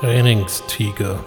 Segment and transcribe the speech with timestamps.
[0.00, 1.24] Trainingstiger.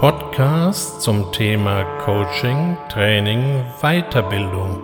[0.00, 4.82] Podcast zum Thema Coaching, Training, Weiterbildung.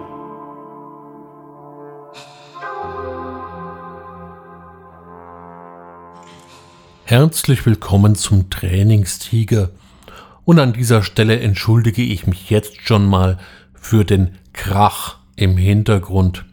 [7.02, 9.70] Herzlich willkommen zum Trainingstiger.
[10.44, 13.38] Und an dieser Stelle entschuldige ich mich jetzt schon mal
[13.74, 16.44] für den Krach im Hintergrund.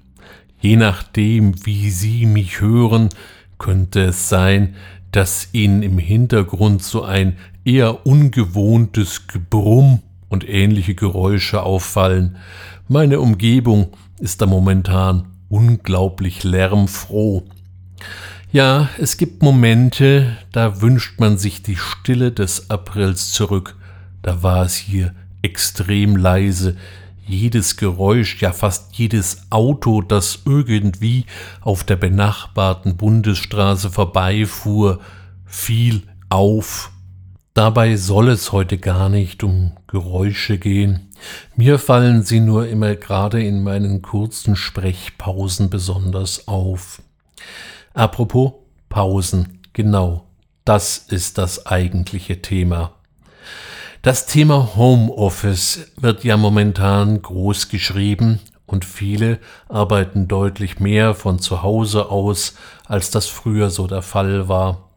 [0.59, 3.09] Je nachdem, wie Sie mich hören,
[3.61, 4.73] könnte es sein,
[5.11, 12.37] dass Ihnen im Hintergrund so ein eher ungewohntes Gebrumm und ähnliche Geräusche auffallen.
[12.87, 17.43] Meine Umgebung ist da momentan unglaublich lärmfroh.
[18.51, 23.75] Ja, es gibt Momente, da wünscht man sich die Stille des Aprils zurück.
[24.23, 26.77] Da war es hier extrem leise,
[27.25, 31.25] jedes Geräusch, ja fast jedes Auto, das irgendwie
[31.61, 34.99] auf der benachbarten Bundesstraße vorbeifuhr,
[35.45, 36.91] fiel auf.
[37.53, 41.09] Dabei soll es heute gar nicht um Geräusche gehen.
[41.55, 47.01] Mir fallen sie nur immer gerade in meinen kurzen Sprechpausen besonders auf.
[47.93, 48.53] Apropos
[48.87, 50.25] Pausen, genau,
[50.65, 52.93] das ist das eigentliche Thema.
[54.03, 59.37] Das Thema Homeoffice wird ja momentan groß geschrieben und viele
[59.69, 62.55] arbeiten deutlich mehr von zu Hause aus,
[62.87, 64.89] als das früher so der Fall war.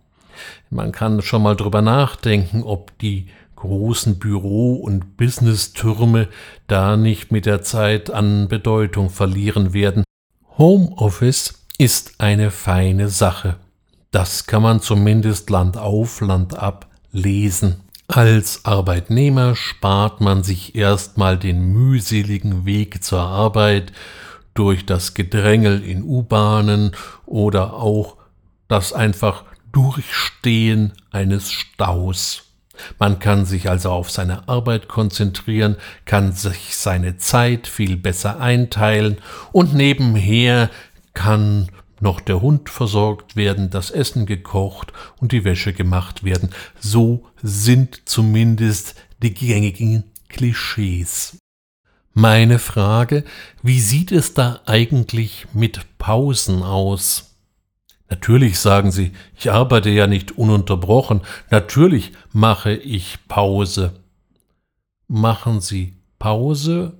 [0.70, 6.28] Man kann schon mal drüber nachdenken, ob die großen Büro- und Business-Türme
[6.66, 10.04] da nicht mit der Zeit an Bedeutung verlieren werden.
[10.56, 13.56] Homeoffice ist eine feine Sache.
[14.12, 17.84] Das kann man zumindest Land auf, Land ab lesen.
[18.06, 23.92] Als Arbeitnehmer spart man sich erstmal den mühseligen Weg zur Arbeit
[24.52, 26.92] durch das Gedrängel in U-Bahnen
[27.24, 28.16] oder auch
[28.68, 32.42] das einfach Durchstehen eines Staus.
[32.98, 39.18] Man kann sich also auf seine Arbeit konzentrieren, kann sich seine Zeit viel besser einteilen
[39.52, 40.70] und nebenher
[41.14, 41.68] kann
[42.00, 46.50] noch der Hund versorgt werden, das Essen gekocht und die Wäsche gemacht werden.
[46.80, 51.38] So sind zumindest die gängigen Klischees.
[52.12, 53.24] Meine Frage,
[53.62, 57.34] wie sieht es da eigentlich mit Pausen aus?
[58.08, 63.94] Natürlich sagen Sie, ich arbeite ja nicht ununterbrochen, natürlich mache ich Pause.
[65.08, 66.92] Machen Sie Pause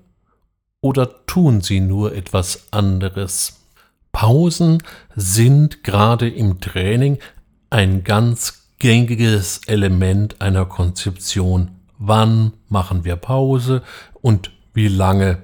[0.80, 3.63] oder tun Sie nur etwas anderes?
[4.14, 4.80] Pausen
[5.16, 7.18] sind gerade im Training
[7.68, 11.72] ein ganz gängiges Element einer Konzeption.
[11.98, 13.82] Wann machen wir Pause
[14.22, 15.42] und wie lange?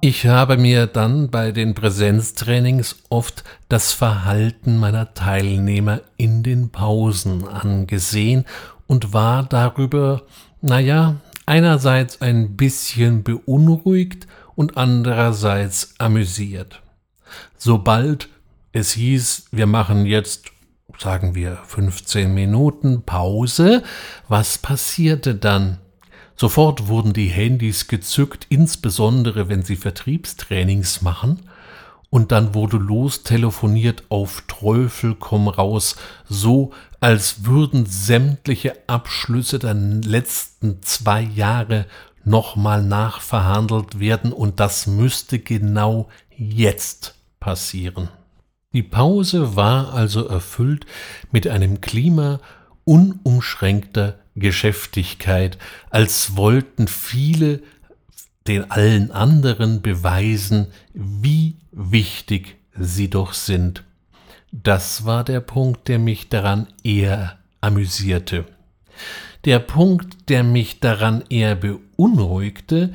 [0.00, 7.46] Ich habe mir dann bei den Präsenztrainings oft das Verhalten meiner Teilnehmer in den Pausen
[7.46, 8.46] angesehen
[8.88, 10.22] und war darüber,
[10.60, 16.82] naja, einerseits ein bisschen beunruhigt und andererseits amüsiert.
[17.56, 18.28] Sobald
[18.72, 20.46] es hieß, wir machen jetzt,
[20.98, 23.82] sagen wir, 15 Minuten Pause,
[24.28, 25.78] was passierte dann?
[26.36, 31.42] Sofort wurden die Handys gezückt, insbesondere wenn sie Vertriebstrainings machen,
[32.14, 35.96] und dann wurde lostelefoniert auf Teufel komm raus,
[36.28, 36.70] so
[37.00, 41.86] als würden sämtliche Abschlüsse der letzten zwei Jahre
[42.22, 44.32] nochmal nachverhandelt werden.
[44.32, 48.08] Und das müsste genau jetzt passieren.
[48.72, 50.86] Die Pause war also erfüllt
[51.32, 52.38] mit einem Klima
[52.84, 55.58] unumschränkter Geschäftigkeit,
[55.90, 57.60] als wollten viele
[58.46, 63.84] den allen anderen beweisen, wie wichtig sie doch sind.
[64.52, 68.44] Das war der Punkt, der mich daran eher amüsierte.
[69.44, 72.92] Der Punkt, der mich daran eher beunruhigte,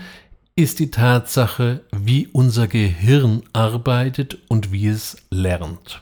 [0.56, 6.02] ist die Tatsache, wie unser Gehirn arbeitet und wie es lernt.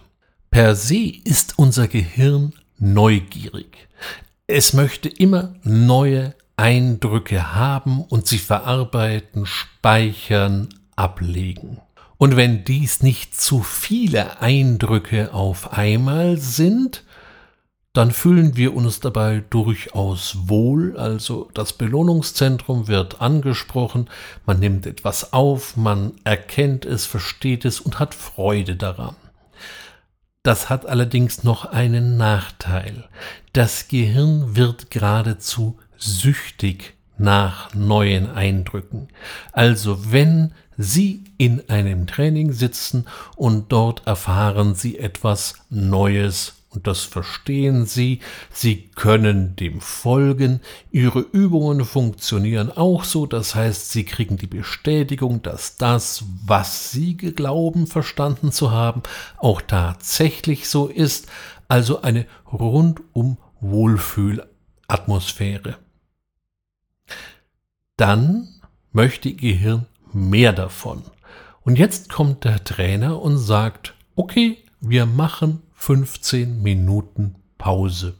[0.49, 3.87] Per se ist unser Gehirn neugierig.
[4.47, 11.79] Es möchte immer neue Eindrücke haben und sie verarbeiten, speichern, ablegen.
[12.17, 17.03] Und wenn dies nicht zu viele Eindrücke auf einmal sind,
[17.93, 24.09] dann fühlen wir uns dabei durchaus wohl, also das Belohnungszentrum wird angesprochen,
[24.45, 29.15] man nimmt etwas auf, man erkennt es, versteht es und hat Freude daran.
[30.43, 33.09] Das hat allerdings noch einen Nachteil.
[33.53, 39.07] Das Gehirn wird geradezu süchtig nach neuen Eindrücken.
[39.51, 47.01] Also wenn Sie in einem Training sitzen und dort erfahren Sie etwas Neues und das
[47.01, 48.19] verstehen Sie.
[48.51, 50.61] Sie können dem folgen.
[50.91, 53.25] Ihre Übungen funktionieren auch so.
[53.25, 59.01] Das heißt, Sie kriegen die Bestätigung, dass das, was Sie glauben verstanden zu haben,
[59.37, 61.25] auch tatsächlich so ist.
[61.67, 65.77] Also eine rundum Wohlfühlatmosphäre.
[67.97, 68.47] Dann
[68.91, 71.01] möchte Ihr Gehirn mehr davon.
[71.61, 78.15] Und jetzt kommt der Trainer und sagt, okay, wir machen 15 Minuten Pause.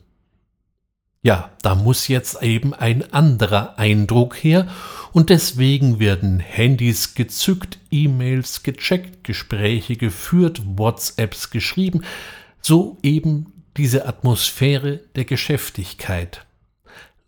[1.21, 4.67] Ja, da muss jetzt eben ein anderer Eindruck her
[5.11, 12.03] und deswegen werden Handys gezückt, E-Mails gecheckt, Gespräche geführt, WhatsApps geschrieben,
[12.61, 16.46] so eben diese Atmosphäre der Geschäftigkeit.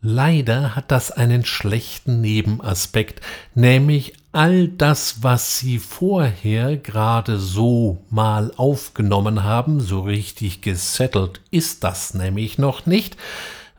[0.01, 3.19] Leider hat das einen schlechten Nebenaspekt,
[3.53, 11.83] nämlich all das, was Sie vorher gerade so mal aufgenommen haben, so richtig gesettelt ist
[11.83, 13.17] das nämlich noch nicht,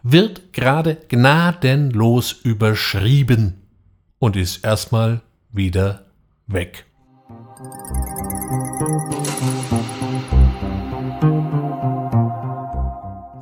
[0.02, 3.54] wird gerade gnadenlos überschrieben
[4.18, 5.22] und ist erstmal
[5.52, 6.04] wieder
[6.46, 6.84] weg.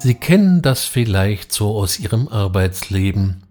[0.01, 3.43] Sie kennen das vielleicht so aus Ihrem Arbeitsleben.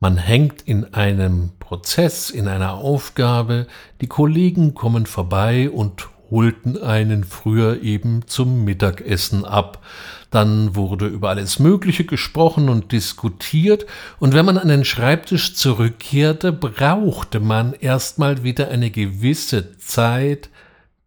[0.00, 3.68] Man hängt in einem Prozess, in einer Aufgabe,
[4.00, 9.84] die Kollegen kommen vorbei und holten einen früher eben zum Mittagessen ab.
[10.30, 13.86] Dann wurde über alles Mögliche gesprochen und diskutiert,
[14.18, 20.50] und wenn man an den Schreibtisch zurückkehrte, brauchte man erstmal wieder eine gewisse Zeit,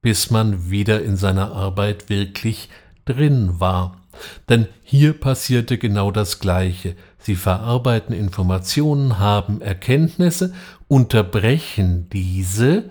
[0.02, 2.70] bis man wieder in seiner Arbeit wirklich
[3.04, 3.98] drin war.
[4.50, 6.96] Denn hier passierte genau das Gleiche.
[7.18, 10.54] Sie verarbeiten Informationen, haben Erkenntnisse,
[10.88, 12.90] unterbrechen diese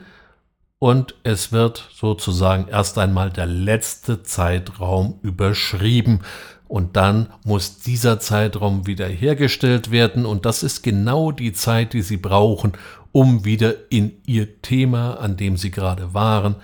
[0.84, 6.20] und es wird sozusagen erst einmal der letzte Zeitraum überschrieben.
[6.68, 12.02] Und dann muss dieser Zeitraum wieder hergestellt werden und das ist genau die Zeit, die
[12.02, 12.72] Sie brauchen,
[13.12, 16.56] um wieder in Ihr Thema, an dem Sie gerade waren,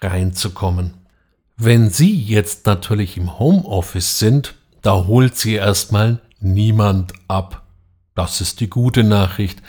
[0.00, 0.94] reinzukommen.
[1.56, 7.64] Wenn Sie jetzt natürlich im Homeoffice sind, da holt Sie erstmal niemand ab.
[8.16, 9.62] Das ist die gute Nachricht.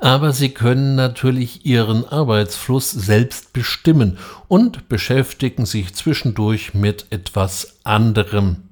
[0.00, 4.18] Aber Sie können natürlich Ihren Arbeitsfluss selbst bestimmen
[4.48, 8.68] und beschäftigen sich zwischendurch mit etwas anderem.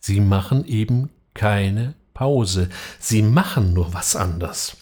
[0.00, 2.68] Sie machen eben keine Pause.
[2.98, 4.76] Sie machen nur was anders.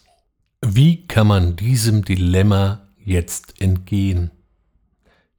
[0.63, 4.31] Wie kann man diesem Dilemma jetzt entgehen?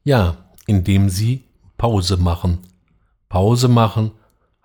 [0.03, 0.37] Ja,
[0.67, 1.46] indem Sie
[1.77, 2.59] Pause machen.
[3.29, 4.11] Pause machen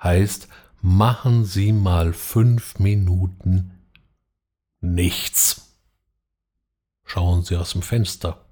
[0.02, 0.48] heißt,
[0.80, 3.72] machen Sie mal fünf Minuten
[4.80, 5.78] nichts.
[7.04, 8.44] Schauen Sie aus dem Fenster.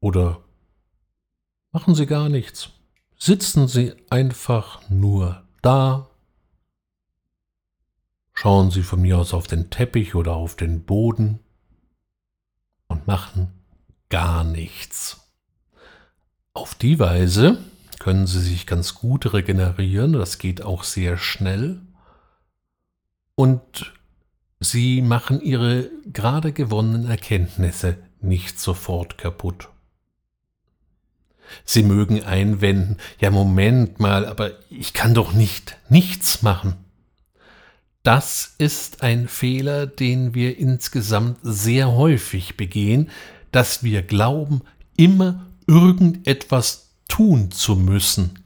[0.00, 0.42] Oder
[1.72, 2.70] machen Sie gar nichts.
[3.16, 6.08] Sitzen Sie einfach nur da.
[8.32, 11.40] Schauen Sie von mir aus auf den Teppich oder auf den Boden
[12.86, 13.52] und machen
[14.08, 15.29] gar nichts.
[16.52, 17.58] Auf die Weise
[17.98, 21.80] können sie sich ganz gut regenerieren, das geht auch sehr schnell.
[23.34, 23.92] Und
[24.58, 29.68] sie machen ihre gerade gewonnenen Erkenntnisse nicht sofort kaputt.
[31.64, 36.74] Sie mögen einwenden, ja Moment mal, aber ich kann doch nicht nichts machen.
[38.02, 43.10] Das ist ein Fehler, den wir insgesamt sehr häufig begehen,
[43.52, 44.62] dass wir glauben,
[44.96, 48.40] immer irgendetwas tun zu müssen.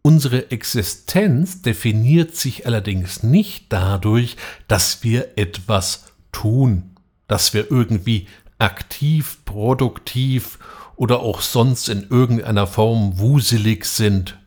[0.00, 4.36] Unsere Existenz definiert sich allerdings nicht dadurch,
[4.68, 6.94] dass wir etwas tun,
[7.26, 8.28] dass wir irgendwie
[8.60, 10.60] aktiv, produktiv
[10.94, 14.38] oder auch sonst in irgendeiner Form wuselig sind.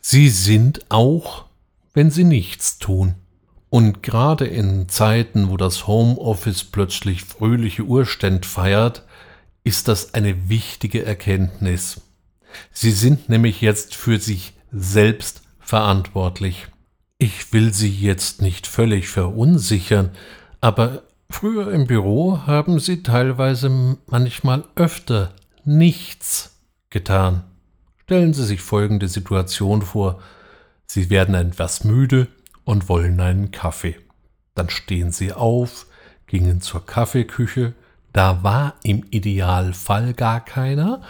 [0.00, 1.46] Sie sind auch,
[1.92, 3.16] wenn sie nichts tun.
[3.68, 9.02] Und gerade in Zeiten, wo das Homeoffice plötzlich fröhliche Urständ feiert,
[9.64, 12.00] ist das eine wichtige Erkenntnis.
[12.72, 16.66] Sie sind nämlich jetzt für sich selbst verantwortlich.
[17.18, 20.10] Ich will Sie jetzt nicht völlig verunsichern,
[20.60, 27.44] aber früher im Büro haben Sie teilweise manchmal öfter nichts getan.
[28.02, 30.20] Stellen Sie sich folgende Situation vor.
[30.86, 32.26] Sie werden etwas müde
[32.64, 33.96] und wollen einen Kaffee.
[34.54, 35.86] Dann stehen Sie auf,
[36.26, 37.74] gingen zur Kaffeeküche,
[38.12, 41.02] da war im Idealfall gar keiner.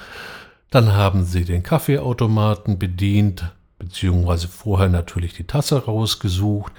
[0.71, 3.45] Dann haben sie den Kaffeeautomaten bedient,
[3.79, 6.73] beziehungsweise vorher natürlich die Tasse rausgesucht.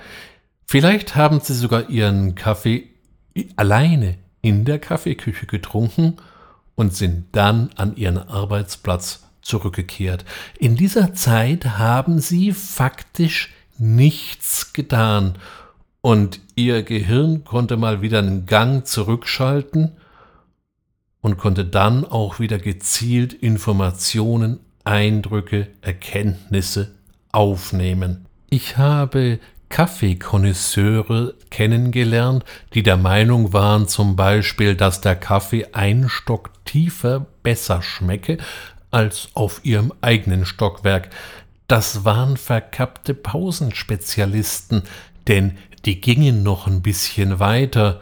[0.66, 2.88] Vielleicht haben sie sogar ihren Kaffee
[3.56, 6.18] alleine in der Kaffeeküche getrunken
[6.76, 10.26] und sind dann an ihren Arbeitsplatz zurückgekehrt.
[10.58, 15.36] In dieser Zeit haben sie faktisch nichts getan
[16.02, 19.92] und ihr Gehirn konnte mal wieder einen Gang zurückschalten
[21.24, 26.92] und konnte dann auch wieder gezielt Informationen, Eindrücke, Erkenntnisse
[27.32, 28.26] aufnehmen.
[28.50, 29.40] Ich habe
[29.70, 37.82] Kaffeekonnoisseure kennengelernt, die der Meinung waren zum Beispiel, dass der Kaffee ein Stock tiefer besser
[37.82, 38.38] schmecke
[38.92, 41.10] als auf ihrem eigenen Stockwerk.
[41.68, 44.84] Das waren verkappte Pausenspezialisten,
[45.28, 48.02] denn die gingen noch ein bisschen weiter,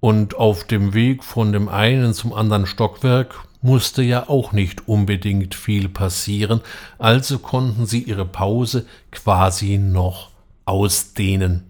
[0.00, 5.54] und auf dem Weg von dem einen zum anderen Stockwerk musste ja auch nicht unbedingt
[5.54, 6.60] viel passieren,
[6.98, 10.30] also konnten sie ihre Pause quasi noch
[10.64, 11.64] ausdehnen.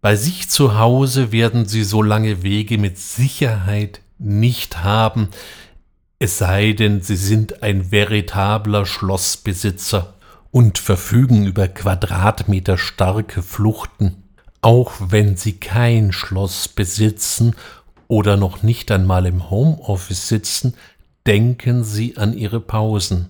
[0.00, 5.28] Bei sich zu Hause werden sie so lange Wege mit Sicherheit nicht haben,
[6.18, 10.14] es sei denn, sie sind ein veritabler Schlossbesitzer
[10.50, 14.23] und verfügen über Quadratmeter starke Fluchten,
[14.64, 17.54] auch wenn sie kein Schloss besitzen
[18.08, 20.74] oder noch nicht einmal im Homeoffice sitzen,
[21.26, 23.28] denken Sie an Ihre Pausen.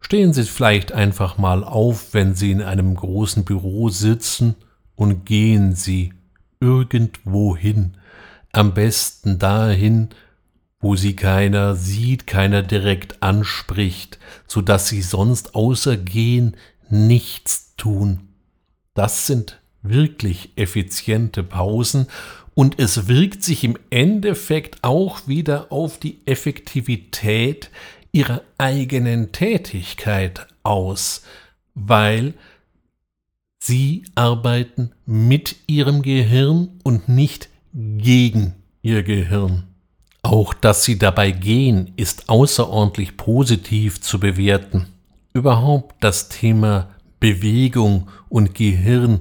[0.00, 4.54] Stehen Sie vielleicht einfach mal auf, wenn Sie in einem großen Büro sitzen
[4.96, 6.12] und gehen Sie
[6.60, 7.96] irgendwo hin,
[8.52, 10.10] am besten dahin,
[10.78, 16.54] wo Sie keiner sieht, keiner direkt anspricht, so dass Sie sonst außer gehen
[16.90, 18.28] nichts tun.
[18.92, 22.06] Das sind wirklich effiziente Pausen
[22.54, 27.70] und es wirkt sich im Endeffekt auch wieder auf die Effektivität
[28.10, 31.22] ihrer eigenen Tätigkeit aus,
[31.74, 32.34] weil
[33.60, 39.64] sie arbeiten mit ihrem Gehirn und nicht gegen ihr Gehirn.
[40.22, 44.86] Auch dass sie dabei gehen, ist außerordentlich positiv zu bewerten.
[45.32, 49.20] Überhaupt das Thema Bewegung und Gehirn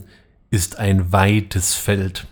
[0.50, 2.27] ist ein weites Feld.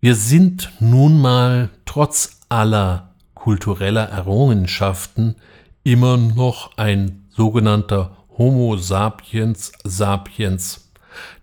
[0.00, 5.36] Wir sind nun mal trotz aller kultureller Errungenschaften
[5.82, 10.90] immer noch ein sogenannter Homo sapiens sapiens.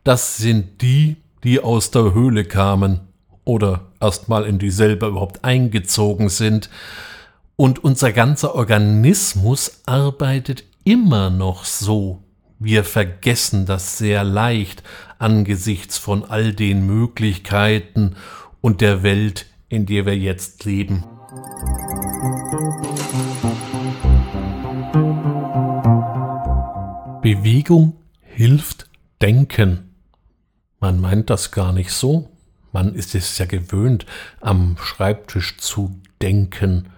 [0.04, 3.02] Das sind die, die aus der Höhle kamen
[3.46, 6.70] oder erstmal in dieselbe überhaupt eingezogen sind.
[7.56, 12.24] Und unser ganzer Organismus arbeitet immer noch so.
[12.60, 14.84] Wir vergessen das sehr leicht
[15.20, 18.16] angesichts von all den Möglichkeiten
[18.62, 21.04] und der Welt, in der wir jetzt leben.
[27.22, 28.90] Bewegung hilft
[29.22, 29.96] Denken.
[30.80, 32.30] Man meint das gar nicht so.
[32.72, 34.06] Man ist es ja gewöhnt,
[34.40, 36.90] am Schreibtisch zu denken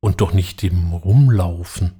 [0.00, 1.92] und doch nicht im Rumlaufen.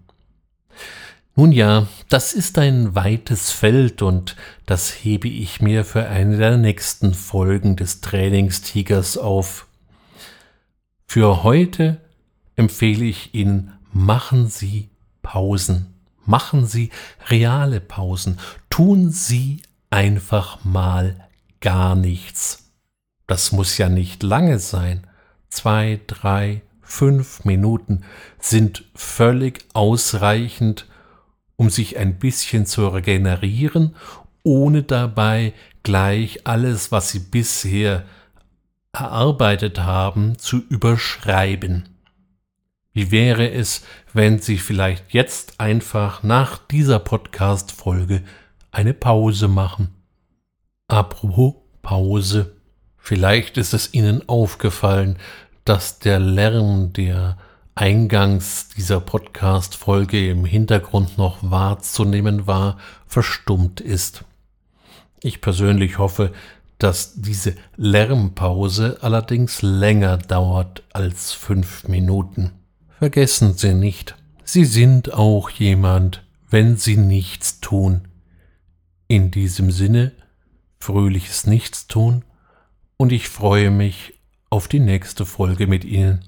[1.34, 4.36] Nun ja, das ist ein weites Feld und
[4.66, 9.66] das hebe ich mir für eine der nächsten Folgen des Trainingstigers auf.
[11.06, 12.00] Für heute
[12.56, 14.90] empfehle ich Ihnen, machen Sie
[15.22, 15.94] Pausen.
[16.24, 16.90] Machen Sie
[17.28, 18.38] reale Pausen.
[18.68, 21.16] Tun Sie einfach mal
[21.60, 22.70] gar nichts.
[23.26, 25.06] Das muss ja nicht lange sein.
[25.48, 28.04] Zwei, drei, fünf Minuten
[28.38, 30.86] sind völlig ausreichend,
[31.56, 33.96] um sich ein bisschen zu regenerieren,
[34.42, 38.04] ohne dabei gleich alles, was sie bisher
[38.92, 41.88] erarbeitet haben, zu überschreiben.
[42.92, 48.22] Wie wäre es, wenn Sie vielleicht jetzt einfach nach dieser Podcast-Folge
[48.70, 49.94] eine Pause machen?
[50.88, 52.54] Apropos Pause.
[52.96, 55.18] Vielleicht ist es Ihnen aufgefallen,
[55.64, 57.38] dass der Lärm, der
[57.74, 64.24] eingangs dieser Podcast-Folge im Hintergrund noch wahrzunehmen war, verstummt ist.
[65.22, 66.32] Ich persönlich hoffe,
[66.78, 72.50] dass diese Lärmpause allerdings länger dauert als fünf Minuten.
[72.98, 78.08] Vergessen Sie nicht, Sie sind auch jemand, wenn Sie nichts tun.
[79.08, 80.12] In diesem Sinne,
[80.80, 82.24] fröhliches Nichtstun
[82.96, 84.14] und ich freue mich
[84.50, 86.24] auf die nächste Folge mit Ihnen.